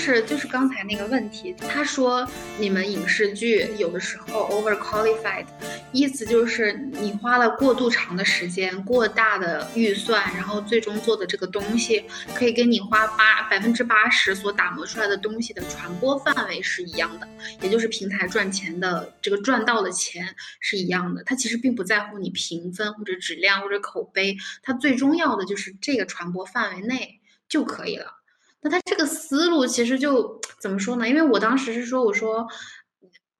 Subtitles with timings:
[0.00, 2.26] 是就是刚才那个问题，他说
[2.58, 5.44] 你们影视剧有的时候 over qualified，
[5.92, 12.02] 意思就是你花了过度长的时间、过大的预算，然后最终做的这个东西，
[12.34, 17.28] 可以跟你花八百分之八十所打磨出来的东西的传播范围是一样的，
[17.60, 21.22] 也就是平台赚钱的这个赚到的钱是一样的。
[21.24, 28.19] 他其实并不在乎你评分或者质量或者口碑，他最终要的就是这个传播范围内就可以了。
[28.62, 31.08] 那他这个思路其实就怎么说呢？
[31.08, 32.46] 因为我当时是说，我说，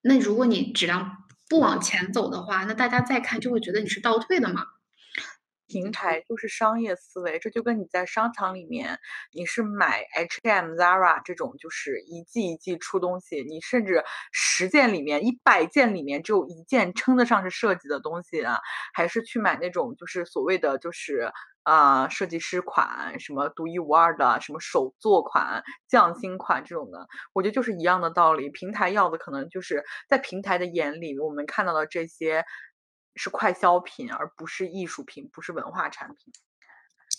[0.02, 4.64] 那如果你质量不往前走的话，那大家再看就会觉得你是倒退的嘛。
[5.70, 8.98] 平台就是商业思维，这就跟你在商场里面，
[9.32, 14.02] 你是买 H&M、Zara 这种，就是一季一季出东西，你甚至
[14.32, 18.58] 十件里面、一百件里面只有一件称得上是设计的东西啊，
[18.92, 28.50] 还是去买那种就是所谓的就是啊设计师款，什么独一无二的，什么手作款、匠心款这种的，我觉得就是一样的道理。
[28.50, 32.44] 平台要的可能就是在平台的眼里，我们看到的这些。
[33.14, 36.32] 是快消品，而不是艺术品，不是文化产品。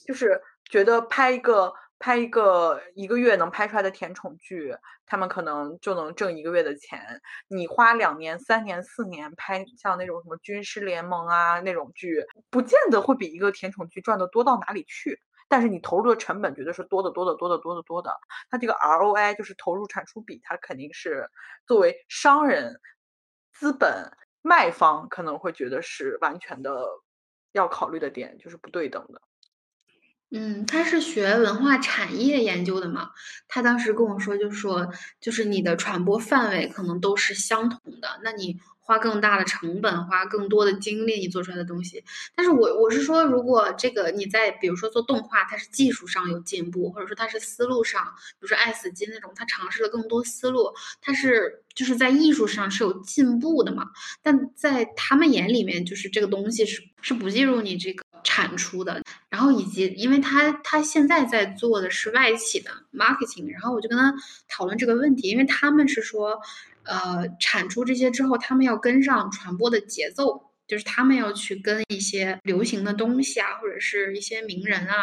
[0.08, 4.76] 就是觉得拍一个拍一个一个月能拍出来的甜宠剧，
[5.06, 7.22] 他们可能就能挣一个月的钱。
[7.48, 15.20] 你花两年、三年、四年拍像那种什么军师联盟啊那种剧，不见得会比一个甜宠剧赚的多到哪里去。
[15.48, 18.16] 但是你投入的成本绝对是多的多的多的多的多的。
[18.50, 21.30] 它这个 ROI 就是投入产出比，它肯定是
[21.68, 22.80] 作为商人
[23.52, 24.10] 资本。
[24.42, 26.86] 卖方可能会觉得是完全的
[27.52, 29.22] 要考虑的点，就是不对等的。
[30.32, 33.10] 嗯，他是学文化产业研究的嘛？
[33.48, 38.58] 他当时跟我说，就是说就是你的传播范围可能都是相同的，那你。
[38.92, 42.04] 花更大的成本，花更多的精力，你做出来的东西。
[42.36, 53.92] 但是我我是说，如果这个你在比如说做动画，它是技术上有进步，或者说它是思路上，比如说爱死机那种，它尝试了更多思路，它是就是在艺术上是有进步的嘛？
[54.22, 59.02] 但在他们眼里面，就是这个东西是是不计入你这个产出的。
[59.30, 64.14] 然后以及因为他他现在在做的是外企的 marketing，然后我就跟他
[64.50, 66.42] 讨论这个问题，因为他们是说。
[66.84, 74.96] 呃，产出这些之后，他们要跟上传播的节奏，就是他们要去跟一些流行的东西啊，或者是一些名人啊，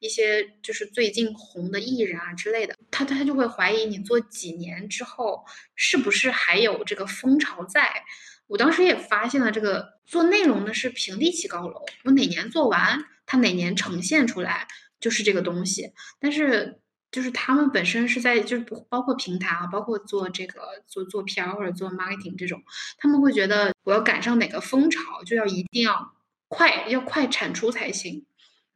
[0.00, 5.44] 一些就是最近红的艺人啊之类的，他他就会怀疑你做几年之后
[5.76, 8.02] 是不是还有这个风潮在。
[8.48, 14.66] 我当时也发现了，这个做内容的是平地起高楼，我哪年做完，它哪年呈现出来
[14.98, 16.80] 就是这个东西，但是。
[17.10, 22.62] 就是他们本身是在，就是不包括平台啊，包括做这个做做 PR 或者做 marketing 这种，
[22.98, 26.12] 他们会觉得我要赶上哪个风潮，就要一定要
[26.48, 28.24] 快，要快产出才行。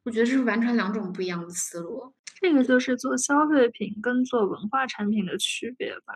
[0.03, 2.13] 我觉得这是完全两种不一样的思路。
[2.41, 6.15] 这个就是做消费品跟做文化产品的区别吧。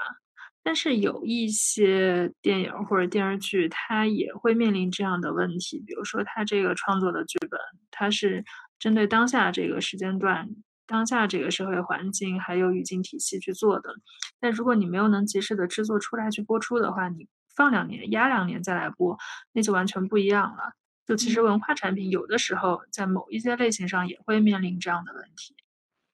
[0.62, 7.58] 但是有一些电影或者电视剧，它也会面临这样的问题，比如说它这个创作的剧本，
[7.90, 8.44] 它是
[8.78, 10.48] 针对当下这个时间段。
[10.88, 13.94] 当下这个社会环境还有语境体系去做的，
[14.40, 19.18] 但如果你没有能及时的制作出来去播出的话，你放两年压两年再来播，
[19.52, 20.72] 那就完全不一样了。
[21.06, 25.54] 就其实文化产品有的时候在某一些类型上也会面临这样的问题。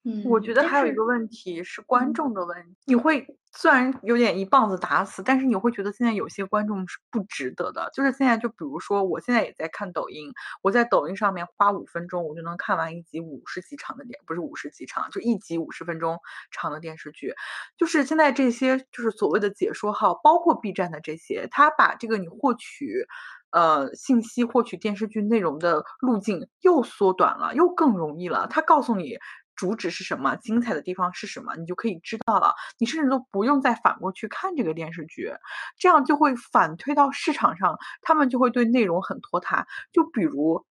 [0.07, 2.77] 嗯，我觉得还有一个问题是观众的问题。
[2.85, 7.89] 你会虽然有点一棒子打死，但是你会觉得现在有些观众是不值得的。
[7.91, 16.19] 就是现在，就比如说，我现在也在看抖音，我在抖音上面花五分钟，我就能看完一集五十集长的电，不是五十集长，就一集五十分钟
[16.51, 17.33] 长的电视剧。
[17.75, 23.07] 就是现在这些就是所谓的解说号，包括 B 站的这些，他把这个你获取
[23.49, 28.45] 呃信息、获取电视剧内容的路径又缩短了，又更容易了。
[28.47, 29.17] 他告诉你。
[29.55, 30.35] 主旨是什么？
[30.35, 31.55] 精彩的地方是什么？
[31.55, 32.53] 你就可以知道了。
[32.77, 35.31] 你甚至都不用再反过去看这个电视剧，
[35.77, 39.65] 这样就会反推到市场上，他们就会对内容很拖沓。
[39.91, 40.65] 就比如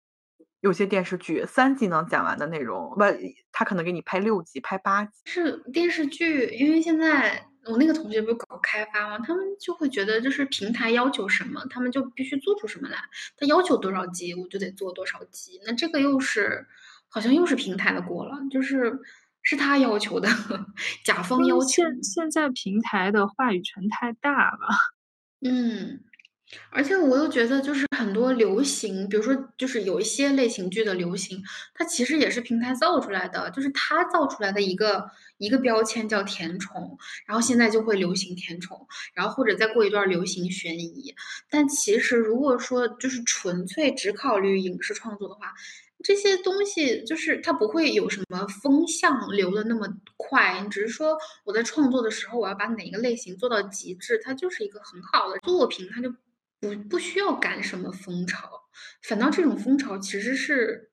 [0.61, 3.03] 有些电视剧三集能讲完的内容，不，
[3.51, 5.11] 他可能给你拍六集、拍八集。
[5.25, 9.19] 是电视剧，因为现在我那个同学不是搞开发吗？
[9.19, 12.97] 他们就会觉得，就是平台要求什么，他们就必须做出什么来。
[13.37, 15.61] 他要求多少集，我就得做多少集。
[15.65, 16.67] 那这个又是。
[17.11, 18.99] 好像又是平台的锅了，就是
[19.43, 20.29] 是他要求的，
[21.03, 21.67] 甲方要求。
[21.67, 24.67] 现现在平台的话语权太大了，
[25.45, 25.99] 嗯，
[26.69, 31.41] 而且我又觉得，就是很多流行，比如说，就是有一些类型剧的流行，
[31.73, 41.15] 它其实也是平台造出来的，就是它造出来的一个一个标签叫甜宠，然后现在就会流行甜宠，然后或者再过一段流行悬疑。
[41.49, 45.53] 但其实如果说就是纯粹只考虑影视创作的话，
[46.03, 49.87] 这些东西就是它不会有什么风向流的那么
[50.17, 56.09] 快，你只是说我在创作的时候，我要把哪个类型做到极致，它就是一个很好的作品，它就
[56.59, 58.63] 不不需要赶什么风潮，
[59.03, 60.91] 反倒这种风潮其实是，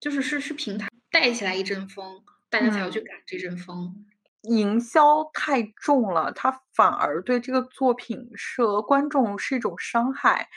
[0.00, 4.06] 就是是是平台带起来一阵风，大家才要去赶这阵风。
[4.42, 10.48] 营销太重了，它反而对这个作品是观众是一种伤害。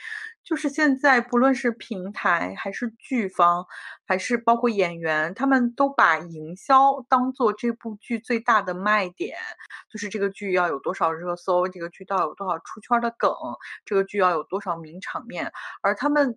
[0.44, 3.66] 就是现在，不论是平台还是剧方，
[4.06, 9.36] 还是包括演员，他们都把营销当做这部剧最大的卖点。
[9.90, 13.32] 就是这个剧要有多少热搜，这个剧要有多少出圈的梗，
[13.86, 15.50] 这个剧要有多少名场面，
[15.80, 16.36] 而他们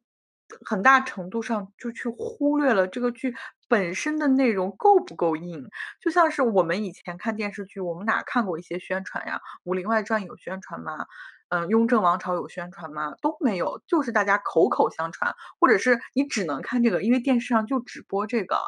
[0.66, 3.36] 很大程度上就去忽略了这个剧
[3.68, 5.70] 本身的内容够不够硬。
[6.00, 9.36] 就像是我们以前看电视剧，我们哪看过一些宣传呀？
[9.66, 11.06] 《武林外传》有宣传吗？
[11.50, 13.14] 嗯，《雍正王朝》有宣传吗？
[13.22, 18.60] 都没有，就是大家口口相传，或者是你只能看这个，因为电视上就只播这个，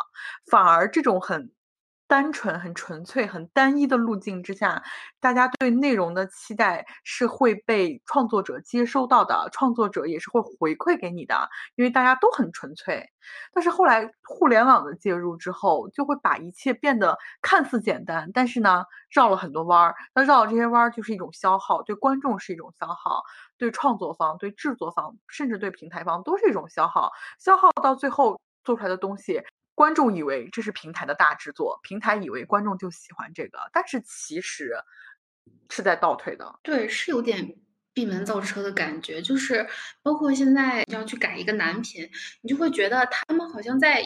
[0.49, 1.51] 反而这种很。
[2.09, 4.81] 单纯、很纯粹、很单一的路径之下，
[5.19, 13.07] 大家对内容的期待是会被创作者接收到的，创作者也是会回馈给你的，因为大家都很纯粹。
[13.53, 19.95] 但是后来互联网的介入之后，就会把一切变得看似简单，但是呢，绕了很多弯儿。
[20.15, 23.21] 那绕这些弯儿就是一种消耗，对观众是一种消耗，
[23.59, 27.11] 对创作方、对制作方，甚至对平台方都是一种消耗。
[27.37, 29.43] 消耗到最后做出来的东西。
[29.79, 34.73] 观众以为这是平台的大制作，平台以为观众就喜欢这个，但是其实
[35.69, 36.59] 是在倒退的。
[36.63, 37.55] 对，是有点
[37.93, 39.21] 闭门造车的感觉。
[39.21, 39.65] 就是
[40.01, 42.09] 包括现在要去改一个男频，
[42.41, 44.03] 你就会觉得他们好像在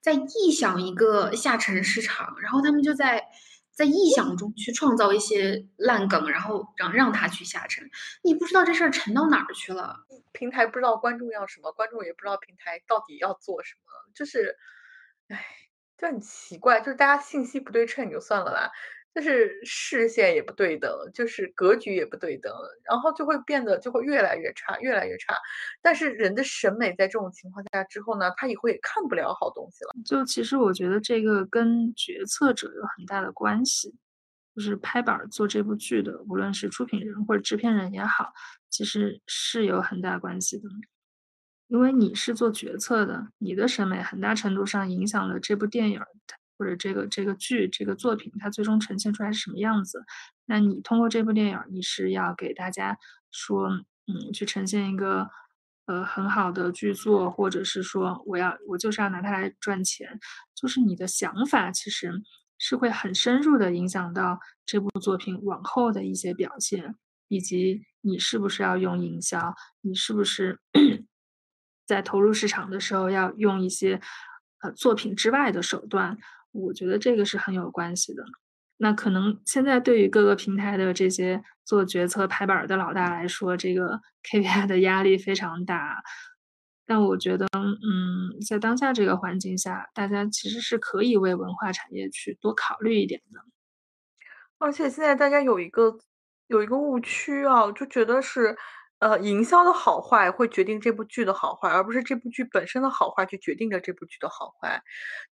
[0.00, 3.24] 在臆想一个下沉市场，然后他们就在
[3.72, 7.90] 在臆想中去创造一些烂梗，然后让让他去下沉。
[8.22, 10.06] 你不知道这事儿沉到哪儿去了。
[10.30, 14.56] 平台不知道观众要什么，观众也不知道平台到底要做什么，就是。
[15.28, 15.44] 唉，
[15.98, 18.70] 就很奇怪，就是大家信息不对称就算了啦，
[19.14, 22.52] 就是视线也不对等，就是格局也不对等，
[22.84, 25.34] 然后就会变得就会越来越差，越来越差。
[25.82, 29.90] 但是人的审美在这种情况下之后呢，他以后也看不了好东西了。
[30.04, 33.96] 就其实我觉得这个跟决策者有很大的关系，
[34.54, 38.32] 就是拍板做这部剧的，无论是出品人或者制片人也好，
[38.70, 40.68] 其实是有很大关系的。
[41.68, 46.00] 因为你是做决策的，你的审美很大程度上影响了这部电影
[46.56, 50.04] 或者这个这个剧这个作品它最终呈现出来是什么样子。
[50.46, 52.96] 那你通过这部电影，你是要给大家
[53.30, 53.68] 说，
[54.06, 55.28] 嗯，去呈现一个
[55.86, 60.20] 呃很好的剧作，或者是说我要我就是要拿它来赚钱，
[60.54, 62.12] 就是你的想法其实
[62.58, 66.94] 是会很深入的影响到这部作品往后的一些表现，
[67.28, 70.60] 以及你是不是要用营销，你是不是。
[71.86, 74.00] 在投入市场的时候，要用一些
[74.60, 76.18] 呃作品之外的手段，
[76.50, 78.24] 我觉得这个是很有关系的。
[78.78, 86.02] 那可能现在对于各个平台的这些做决策拍板的老大来说，这个 KPI 的压力非常大。
[86.84, 93.40] 但我觉得，嗯，在当下这个环境下，大家其实是可以为文化产业去多考虑一点的。
[94.58, 95.98] 而且现在大家有一个
[96.48, 98.56] 有一个误区啊，就觉得是。
[99.00, 104.82] 呃，营销的好坏会决定这部剧的好坏，而不是这部剧本身的好坏去决定着这部剧的好坏。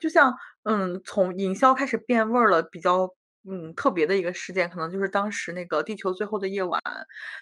[0.01, 3.09] 就像，嗯，从营销开始变味儿了，比较
[3.49, 6.81] 嗯特别的一个事件，可能就是当时那个《地球最后的夜晚》，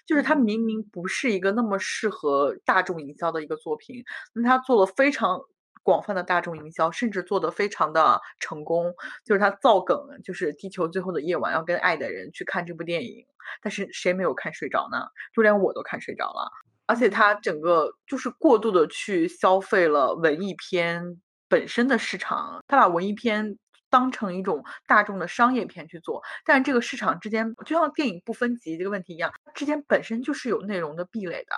[0.05, 5.39] 就是它明明不是一个那么适合大众营销的一个作品，那它做了非常。
[5.83, 8.93] 广泛的大众营销，甚至做得非常的成功，
[9.25, 13.25] 就是他造梗，就是《地球最后的夜晚》要跟爱的人去看这部电影，
[13.61, 15.07] 但是谁没有看睡着呢？
[15.35, 16.51] 就连我都看睡着了。
[16.87, 23.57] 而且他整个就是过度的去消费了文艺片本身的市场，他把文艺片
[23.89, 31.55] 当成一种大众的商业片去做，但是这个市场之间就像电影不分级这个问题一样，之间本身就是有内容的壁垒的。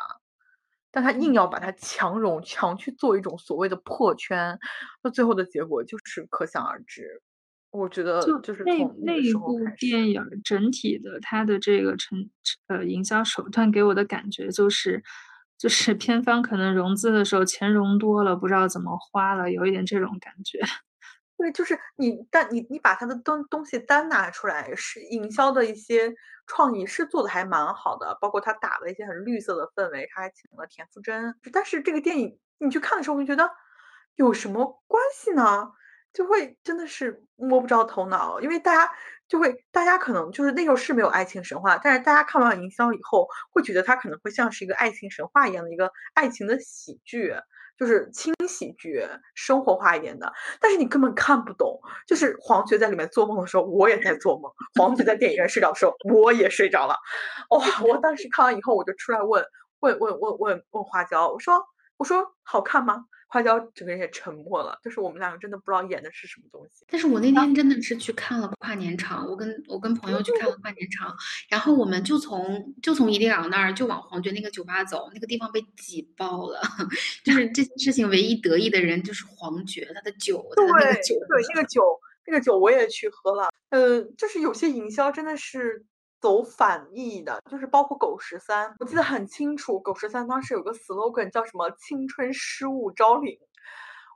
[0.95, 4.59] 但他硬要把它强融、强去做一种所谓的破圈，
[5.03, 7.23] 那最后的结果就是可想而知。
[7.71, 12.29] 我觉得就是那那一部电影整体的它的这个成
[12.67, 15.01] 呃营销手段给我的感觉就是，
[15.57, 20.59] 就是片方可能融资的时候钱融多了，不知道怎么花了，有一点这种感觉。
[21.43, 26.13] 对，就是你，但你你把他的东东西单拿出来，是营销的一些
[26.47, 31.35] 创意是做的还蛮好的，包括他打了一些很绿色的氛围，他还请了田馥甄。
[31.51, 33.49] 但是这个电影你去看的时候，会觉得
[34.15, 35.73] 有什么关系呢？
[36.13, 38.93] 就会真的是摸不着头脑，因为大家
[39.27, 47.35] 就会，大家可能就是那时候是没有爱情神话，但是大家看完营销以后，会觉得它可能会像是一个爱情神话一样的一个爱情的喜剧。
[47.77, 51.79] 就是轻喜剧、生活化一点的，但是你根本看不懂。
[52.07, 56.95] 就是黄觉在里面做梦的时候，我也在做梦；黄觉在电影院睡着的时候，我也睡着了。
[57.49, 57.59] 哇！
[57.87, 59.43] 我当时看完以后，我就出来问
[59.79, 61.63] 问问问问问花椒，我说
[61.97, 63.05] 我说好看吗？
[63.27, 66.85] 花椒整个人也沉默了，就是我们两个真的不知道演的是什么东西。
[66.87, 71.11] 但是我那天真的是去看了跨年场，我跟我跟朋友去看了跨年场，
[71.49, 76.61] 然后我们就从就从一定港那儿就往黄觉那个酒吧走，那个地方被挤爆了。
[77.25, 83.49] 就是这件事情唯一得意的人就是黄觉，他的酒，他的那个酒，对那个酒，那个酒我也去喝了。
[83.69, 85.83] 呃，就是有些营销真的是。
[86.23, 89.77] 走反义的，就是包括狗十三，我记得很清楚。
[89.77, 93.37] 狗十三当时有个 slogan 叫什么“青春失物招领”，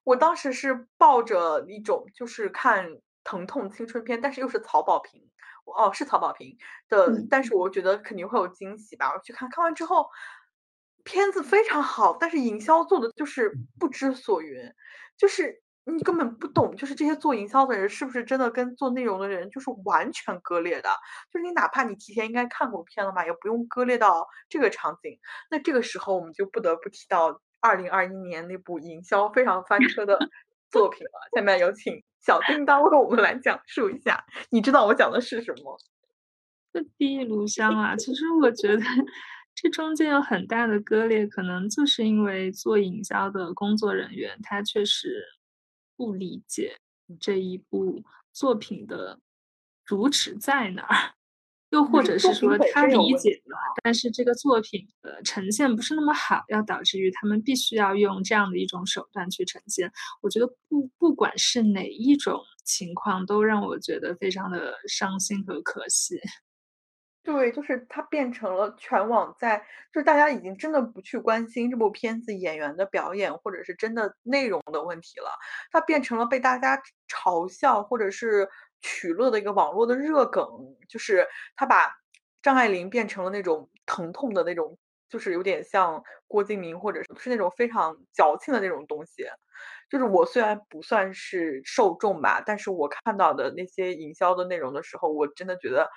[0.06, 2.88] 我当时是抱着一种就是看
[3.26, 5.22] 疼痛青春片，但是又是曹保平，
[5.66, 9.12] 哦，是曹保平的，但是我觉得肯定会有惊喜吧。
[9.14, 10.08] 我去看看完之后，
[11.04, 14.74] 片子非常好，但是营销做的就是不知所云，
[15.18, 15.62] 就是。
[15.96, 20.90] 你根本不懂，就是这些做营销的人是不是真的跟做内容的人就是完全割裂的？
[21.32, 25.18] 就是你哪怕你提前应该看过片了嘛，也不用割裂到这个场景。
[25.50, 30.20] 那这个时候我们就不得不提到二零二一年那部营销非常翻车的
[30.70, 31.12] 作品了。
[31.36, 34.26] 下面有请小叮当为我们来讲述一下。
[34.50, 35.80] 你知道我讲的是什么？
[36.74, 37.96] 这第一炉香啊！
[37.96, 38.84] 其实我觉得
[39.56, 45.37] 这中间有很大的割裂，可能就是因为做营销的工作人员他确实。
[45.98, 46.78] 不理解
[47.20, 49.20] 这一部作品的
[49.84, 51.16] 主旨在哪儿，
[51.72, 59.92] 又或者是说他理解了，但是这个作品的呈现不是那么好，要导致于他们必须要用这样的一种手段去呈现。
[60.22, 66.20] 我觉得不不管是哪一种情况，都让我觉得非常的伤心和可惜。
[67.28, 69.58] 对，就是它变成了全网在，
[69.92, 75.30] 就是大家已经真的不去关心这部片子演员的表演，或者是真的内容的问题了。
[75.70, 78.48] 它变成了被大家嘲笑或者是
[78.82, 80.48] 取乐的一个网络的热梗，
[80.88, 81.94] 就是他把
[82.42, 84.78] 张爱玲变成了那种疼痛的那种，
[85.10, 89.26] 就是有点像郭敬明或者是那种非常矫情的那种东西。
[89.90, 95.90] 就是我虽然不算是受众吧，但是我看到的那些营销的内容的时候，我真的觉得。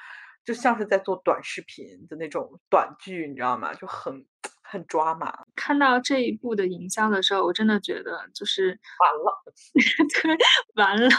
[0.50, 3.72] 就像是在做短视频的那种短剧，你知道吗？
[3.72, 4.26] 就很
[4.64, 5.32] 很抓马。
[5.54, 9.44] 看到这一部的营销的时候，我真的觉得就是完了，
[10.20, 10.36] 对，
[10.74, 11.08] 完了。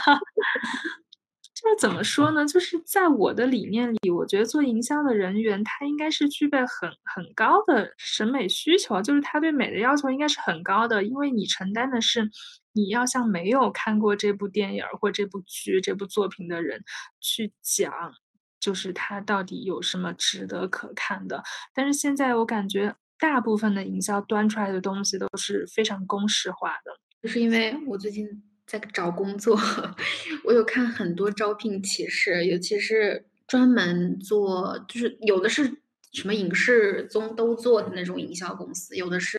[1.56, 2.46] 就是怎么说呢？
[2.46, 12.30] 就是在我的理念里，我觉得做营销的人员他应该是具备很很高的审美需求，就是他对美的要求应该是很高的，因为你承担的是
[12.74, 16.84] 你要向没有看过这部电影或这部剧、这部作品的人
[17.22, 17.94] 去讲。
[18.62, 21.44] 就是它到底有什么值得可看的？
[21.74, 26.96] 但是现在我感觉大部分的营销端出来的东西都是非常公式化的。
[27.22, 28.26] 就是因为我最近
[28.66, 29.60] 在找工作，
[30.46, 35.82] 我有看很多招聘启事，尤其是专门做，就是有的是
[36.14, 39.38] 什么影视综都做的那种营销公司，有的是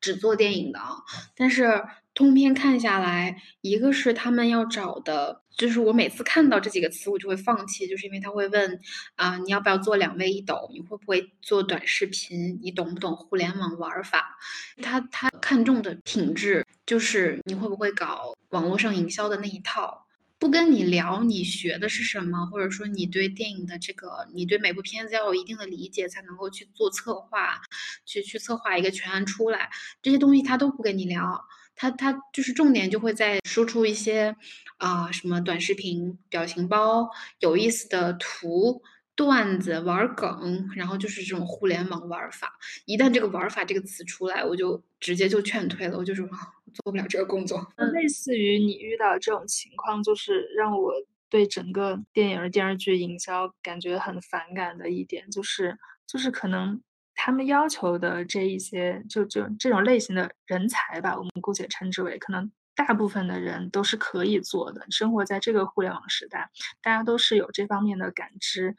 [0.00, 0.96] 只做电影的啊。
[1.36, 1.82] 但是
[2.14, 5.42] 通篇看下来，一个是他们要找的。
[5.56, 8.80] 就是我每次看到这几个词，我就会放弃，就是因为他会问
[9.16, 10.70] 啊，你要不要做两位一抖？
[10.72, 12.58] 你会不会做短视频？
[12.62, 14.38] 你懂不懂互联网玩法？
[14.82, 20.06] 他他看重的品质就是你会不会搞网络上营销的那一套。
[20.38, 27.60] 不跟你聊你学的是什么，或者说你对电影的这个，你对每部片子要有一定的理解，才能够去做策划，
[28.06, 29.68] 去去策划一个全案出来。
[30.00, 31.44] 这些东西他都不跟你聊。
[31.76, 34.36] 他他就是重点就会在输出一些，
[34.78, 37.08] 啊什么短视频、表情包、
[37.38, 38.82] 有意思的图、
[39.14, 42.52] 段子、玩梗，然后就是这种互联网玩法。
[42.84, 46.26] 一旦这个玩法这个词出来，我就直接就劝退了，我就说
[46.74, 47.72] 做不了这个工作。
[47.94, 50.92] 类 似于你遇到这种情况，就是让我
[51.28, 56.80] 对整个电影、电视剧营销感觉很反感的一点，就是就是可能。
[57.22, 64.86] 他们要求的这一些，就就这种类型的人才吧，我们姑且称之为，可能大部分的人都是可以做的。
[64.90, 66.48] 生活在这个互联网时代，
[66.80, 68.74] 大家都是有这方面的感知、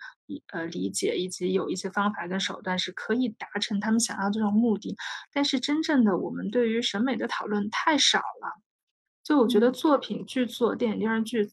[0.51, 4.97] 呃理解，以及有一些方法跟手段是可以达成他们想要这种目的。
[5.31, 8.59] 但是，真正的我们对于审美的讨论太少了。
[9.23, 11.51] 就我觉得，作品剧作、电影电视剧，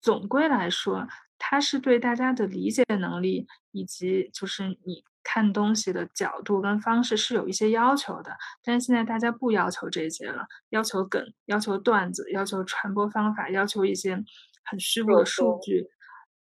[0.00, 1.06] 总归来说，
[1.38, 5.04] 它是对大家的理解能力，以及就是你。
[5.22, 14.22] 看东西的角度跟方式是有一些要求的，但是现在大家不要求这些了，要求梗，要求段子，要求传播方法，要求一些
[14.64, 15.86] 很虚无的数据，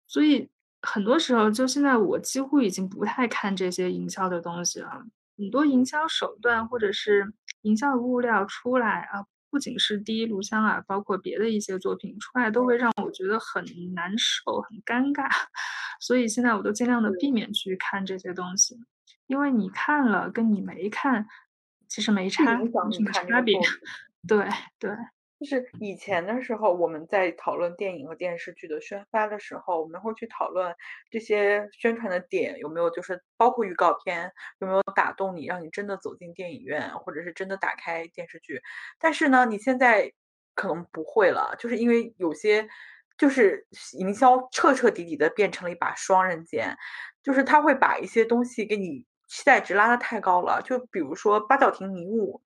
[0.07, 0.50] 所以
[0.81, 5.03] 很多时候，就现在我几乎已经不太看这些营销的东西了。
[5.38, 15.30] 很多营销手段或者是营销的物料出来啊，不仅是第一炉香啊，包括别的一些作品出来，都会让我觉得很难受、很尴尬。
[16.00, 18.77] 所以现在我都尽量的避免去看这些东西，
[19.27, 21.27] 因为你看了跟你没看，
[21.88, 23.60] 其实没差，没什么差别。
[24.27, 24.48] 对
[24.80, 24.92] 对。
[25.39, 30.74] 就是以前的时候，我们在讨论电影和电视剧的宣发的时候，我们会去讨论
[31.12, 38.60] 这些宣传的点有没有，就是包括预告片有没有打动你，让你真的走进电影院，或者是真的打开电视剧。
[39.00, 40.12] 但是呢，你现在
[40.56, 42.67] 可能不会了，就是因为有些
[43.15, 43.67] 就是
[44.00, 46.75] 营销彻彻底底的变成了一把双刃剑，
[47.22, 52.41] 就是他会把一些东西给你期待值拉得太高了，就比如说八角亭迷雾。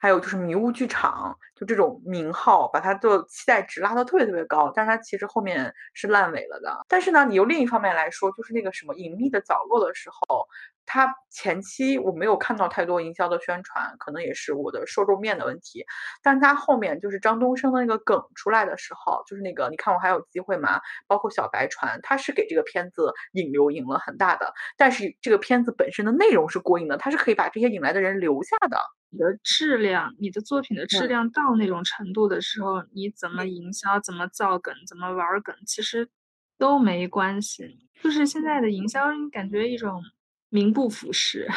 [0.00, 6.84] 还有就是迷雾剧场，就这种名号，把它的期待值拉得特别特别高，但是它其实后面是烂尾了的。
[6.88, 10.46] 但是呢，你由另一方面来说，就是那个什么隐秘的角落的时候，
[10.86, 15.84] 它前期我没有看到太多营销的宣传，可能也是我的受众面的问题。
[16.22, 20.80] 但是它后面就是张东升的那个梗出来的时候，就是那个你看我还有机会吗？
[21.06, 24.52] 包括小白船，它是给这个片子引流引了很大的。
[24.78, 28.78] 但是这个片子本身的内容是过硬的，它是可以把这些引来的人留下的。
[29.12, 36.08] 你的质量，你的作品的质量到那种程度的时候，你怎么营销，怎么造梗，怎么玩梗，其实
[36.56, 37.88] 都没关系。
[38.00, 40.00] 就是现在的营销，感觉一种
[40.48, 41.48] 名不符实，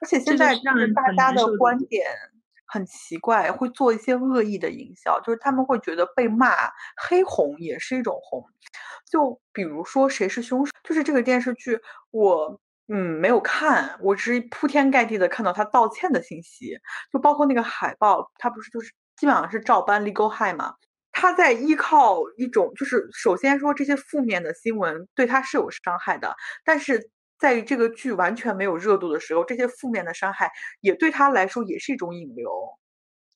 [0.00, 2.06] 而且现在让人大家的观点
[2.66, 6.48] 很奇怪，会做一些恶意的营销，就是他们会觉得被骂
[7.08, 8.44] 黑红也是一种红。
[9.10, 11.80] 就比如说谁是凶手，就是这个电视剧
[12.12, 12.60] 我。
[12.88, 16.76] 嗯，没有看，我只是铺天盖地的看到他道歉的信息，
[17.12, 20.74] 就包括那个海报，他不是就是基本上是照搬 Legal High 嘛？
[21.12, 26.34] 他在依靠一种，就是首先说这些负面的新闻对他是有伤害的，
[26.64, 32.50] 但是在于这个剧完全没有热度的时候，这些负面的伤害也对他来说也是一种引流，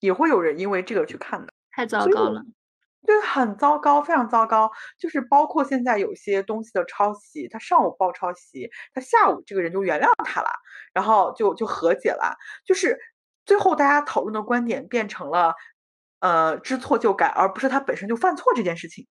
[0.01, 2.43] 也会有人因为这个去看的，太糟糕了。
[3.07, 4.71] 对，很糟糕，非常糟糕。
[4.99, 10.51] 就是包括现在有些东西的抄袭，他上午报抄袭，他下午这个人就原谅他了，
[10.93, 12.37] 然后就就和解了。
[12.67, 12.99] 就是
[13.47, 15.55] 最后大家讨论的观点变成了，
[16.21, 19.07] 呃，知错就改，而不是他本身就犯错这件事情。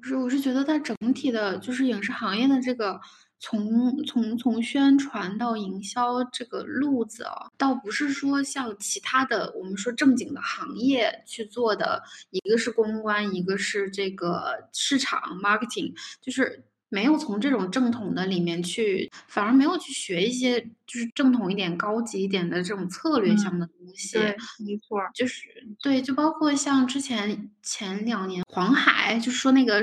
[0.00, 3.00] 不是，我是觉得它整体的，就是影视行业的这个。
[3.42, 16.66] 从从从宣传到营销这个路子啊，倒不是说像其他的我们说正经的行业去做的，一个是公关，一个是这个市场 marketing，就是。
[16.90, 24.18] 没有从这种正统的里面去，反而没有去学一些就是正统一点、高级一点的这种策略上的东西。
[24.18, 25.44] 对，没错，就是
[25.82, 29.82] 对，就包括像之前前两年黄海，就是说那个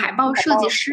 [0.00, 0.92] 海报设计师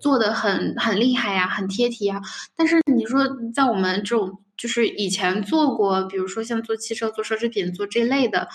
[0.00, 2.20] 做的很很厉害呀，很贴题啊。
[2.56, 8.48] 但是你说在我们这种就是以前做过，比如说像做汽车、做奢侈品、做这类的。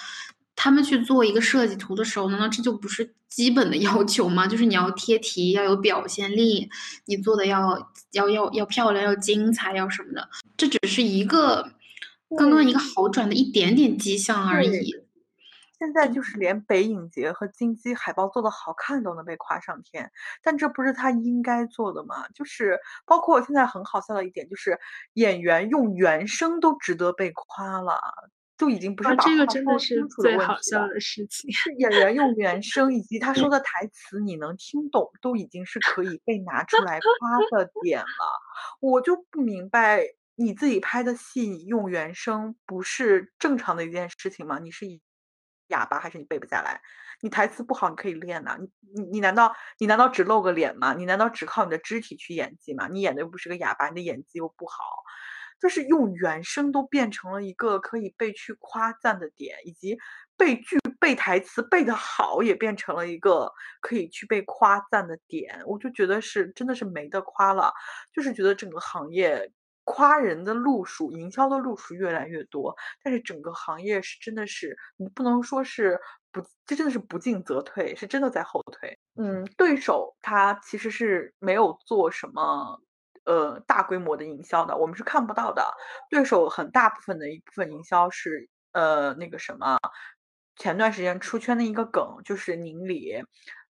[0.63, 4.45] 他们去做一个设计图的时候，难道这就不是基本的 要求吗？
[4.45, 6.69] 就是你要贴题，要有表现力，
[7.05, 10.29] 你做的要要要要漂亮，要精彩，要什么的？
[10.55, 11.71] 这只是一个
[12.37, 14.93] 刚刚一个好转的一点点迹象而已。
[15.79, 20.11] 现在就是连北影节和金鸡海报做的好看都能被夸上天，
[20.43, 22.27] 但这不是他应该做的吗？
[22.35, 24.79] 就是包括现在很好笑的一点，就是
[25.13, 27.99] 演员用原声都值得被夸了。
[28.61, 31.49] 就已经不是这个真的是最好笑的事情。
[31.51, 38.05] 是演员用原声以及他说的台词你能听懂，都已经是可以被拿出来夸的点了。
[38.79, 40.03] 我就不明白，
[40.35, 44.59] 你自己拍的戏用原声不是正常的一件事情吗？
[44.59, 44.85] 你是
[45.69, 46.81] 哑巴还是你背不下来？
[47.21, 48.59] 你台词不好你可以练呐。
[48.59, 50.93] 你你你难道你难道只露个脸吗？
[50.93, 52.87] 你难道只靠你的肢体去演技吗？
[52.87, 54.75] 你演的又不是个哑巴，你的演技又不好。
[55.61, 59.95] 就是用原声都变成了一个可以被去夸赞的点，以及
[60.35, 65.61] 背剧背台词背得好也变成了一个可以去被夸赞的点。
[65.67, 67.71] 我就觉得是真的是没得夸了，
[68.11, 69.51] 就是觉得整个行业
[69.83, 75.99] 夸人的路数、营销的路数越来越多，但是整个行业是真的是你不能说是
[76.31, 78.97] 不，这真的是不进则退，是真的在后退。
[79.15, 82.81] 嗯，对手他其实是没有做什么。
[83.25, 85.73] 呃，大规模的营销的，我们是看不到的。
[86.09, 89.77] 对手很大部分的一部分营销是呃那个什么，
[90.55, 93.23] 前段时间出圈的一个梗就是宁理，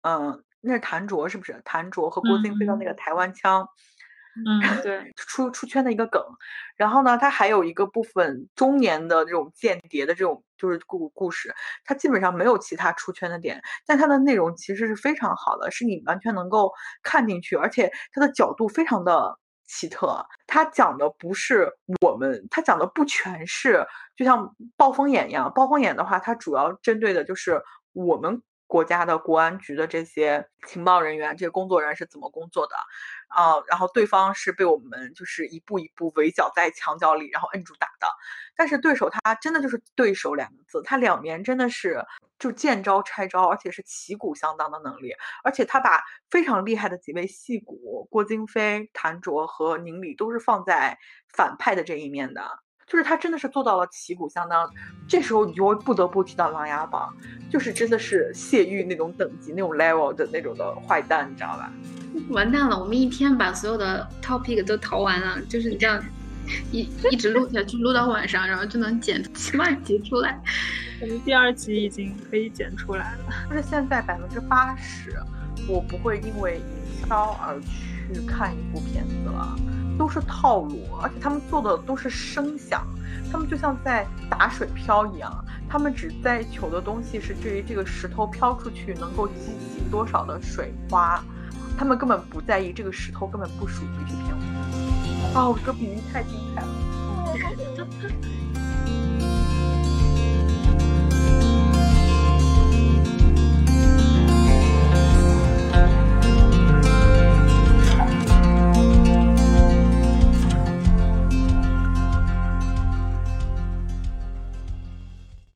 [0.01, 1.61] 嗯，那是谭卓是不是？
[1.63, 3.61] 谭卓和郭京飞的那个台湾腔。
[3.61, 3.67] 嗯，
[4.83, 6.21] 对，出出圈的一个梗，
[6.75, 11.53] 然后呢，它还有一个部分中年的这种间谍的这种就是故故事，
[11.85, 16.71] 它基本上没有其他出圈的点，但它的内容其实是非常好的，是你完全能够
[17.03, 20.25] 看进去，而且它的角度非常的奇特。
[20.47, 21.71] 他讲的不是
[22.01, 25.51] 我们，他讲的不全是，就像暴风眼一样。
[25.55, 27.61] 暴风眼的话，它主要针对的就是
[27.93, 28.41] 我们。
[28.67, 32.75] 国家的国安局的这些情报人员、这些工作人员是怎么工作的
[33.27, 33.61] 啊？
[33.67, 38.07] 然后对方是被我们就是一步一步围剿在墙角里，然后摁住打的。
[38.55, 42.03] 但是对手他真的就是对手两个字，他两年真的是
[42.39, 45.13] 就见招拆招，而且是旗鼓相当的能力。
[45.43, 50.97] 而且他把非常厉害的几位戏骨郭京飞、谭卓和宁理都是放在
[51.33, 52.64] 反派的这一面的。
[52.87, 54.69] 就是他真的是做到了旗鼓相当，
[55.07, 57.13] 这时候你就不得不提到《琅琊榜》，
[57.51, 61.71] 就是真的是谢玉那种等级、那种 level 的那种的坏蛋，你知道吧？
[62.29, 66.01] 完蛋了，我们一天把所有的 topic 都逃完了，就是你这样
[66.71, 70.39] 一一直录下去，录到晚上，然后就能剪七万集出来。
[71.01, 75.19] 我们第二集已经可以剪出来了，就是现在百分之八十，
[75.67, 79.55] 我不会因为营销而去看一部片子了。
[79.97, 82.85] 都是套路，而且他们做的都是声响，
[83.31, 89.33] 他们就像在打水漂一样，他们只在求的东西是至于这个石头飘出去能够激
[89.73, 91.23] 起多少的水花，
[91.77, 94.35] 他们根本不在意这个石头根本不属于这片。
[95.33, 96.67] 啊，哦这个比喻太精彩了。